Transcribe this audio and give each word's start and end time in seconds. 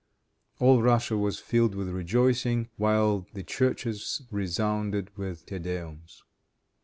All 0.57 0.81
Russia 0.81 1.15
was 1.15 1.37
filled 1.37 1.75
with 1.75 1.87
rejoicing, 1.89 2.69
while 2.75 3.27
the 3.35 3.43
churches 3.43 4.23
resounded 4.31 5.15
with 5.15 5.45
"Te 5.45 5.59
Deums." 5.59 6.23